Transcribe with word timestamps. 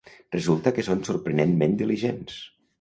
Resulta 0.35 0.73
que 0.77 0.85
són 0.87 1.05
sorprenentment 1.11 1.79
diligents. 1.85 2.43